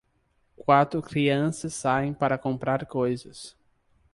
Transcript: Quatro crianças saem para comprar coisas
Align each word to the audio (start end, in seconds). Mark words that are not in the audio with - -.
Quatro 0.57 0.99
crianças 0.99 1.75
saem 1.75 2.11
para 2.11 2.35
comprar 2.35 2.87
coisas 2.87 3.55